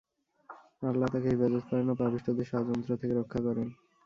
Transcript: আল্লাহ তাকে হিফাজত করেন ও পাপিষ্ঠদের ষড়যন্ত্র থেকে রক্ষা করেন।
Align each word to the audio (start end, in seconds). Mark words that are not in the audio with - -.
আল্লাহ 0.81 1.07
তাকে 1.13 1.27
হিফাজত 1.31 1.63
করেন 1.69 1.87
ও 1.89 1.99
পাপিষ্ঠদের 1.99 2.47
ষড়যন্ত্র 2.49 2.91
থেকে 3.01 3.13
রক্ষা 3.15 3.39
করেন। 3.47 3.67